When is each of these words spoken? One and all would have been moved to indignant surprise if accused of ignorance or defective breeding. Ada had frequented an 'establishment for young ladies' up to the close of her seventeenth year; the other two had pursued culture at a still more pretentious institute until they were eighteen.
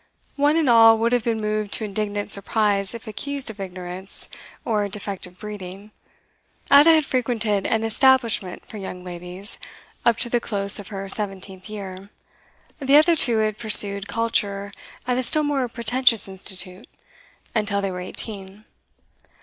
One 0.35 0.57
and 0.57 0.67
all 0.67 0.97
would 0.97 1.11
have 1.11 1.23
been 1.23 1.39
moved 1.39 1.73
to 1.73 1.83
indignant 1.85 2.31
surprise 2.31 2.95
if 2.95 3.05
accused 3.07 3.51
of 3.51 3.59
ignorance 3.59 4.29
or 4.65 4.87
defective 4.89 5.37
breeding. 5.37 5.91
Ada 6.71 6.91
had 6.95 7.05
frequented 7.05 7.67
an 7.67 7.83
'establishment 7.83 8.65
for 8.65 8.77
young 8.77 9.03
ladies' 9.03 9.59
up 10.03 10.17
to 10.17 10.27
the 10.31 10.39
close 10.39 10.79
of 10.79 10.87
her 10.87 11.07
seventeenth 11.07 11.69
year; 11.69 12.09
the 12.79 12.97
other 12.97 13.15
two 13.15 13.37
had 13.37 13.59
pursued 13.59 14.07
culture 14.07 14.71
at 15.05 15.19
a 15.19 15.21
still 15.21 15.43
more 15.43 15.67
pretentious 15.67 16.27
institute 16.27 16.87
until 17.53 17.79
they 17.79 17.91
were 17.91 18.01
eighteen. 18.01 18.65